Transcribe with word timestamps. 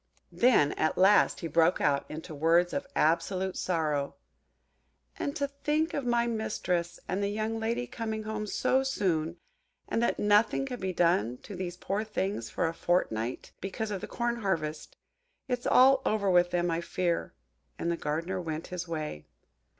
Then 0.31 0.71
at 0.79 0.97
last 0.97 1.41
he 1.41 1.47
broke 1.47 1.79
out 1.79 2.09
into 2.09 2.33
words 2.33 2.73
of 2.73 2.87
absolute 2.95 3.55
sorrow:– 3.55 4.15
"And 5.19 5.35
to 5.35 5.47
think 5.47 5.93
of 5.93 6.07
my 6.07 6.25
mistress 6.25 6.99
and 7.07 7.21
the 7.21 7.29
young 7.29 7.59
lady 7.59 7.85
coming 7.85 8.23
home 8.23 8.47
so 8.47 8.81
soon, 8.81 9.37
and 9.87 10.01
that 10.01 10.17
nothing 10.17 10.65
can 10.65 10.79
be 10.79 10.91
done 10.91 11.37
to 11.43 11.55
these 11.55 11.77
poor 11.77 12.03
things 12.03 12.49
for 12.49 12.67
a 12.67 12.73
fortnight, 12.73 13.51
because 13.61 13.91
of 13.91 14.01
the 14.01 14.07
corn 14.07 14.37
harvest! 14.37 14.97
It's 15.47 15.67
all 15.67 16.01
over 16.03 16.31
with 16.31 16.49
them, 16.49 16.71
I 16.71 16.81
fear;" 16.81 17.35
and 17.77 17.91
the 17.91 17.95
Gardener 17.95 18.41
went 18.41 18.65
his 18.73 18.87
way. 18.87 19.27